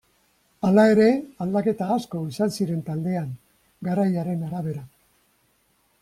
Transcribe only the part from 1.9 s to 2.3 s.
asko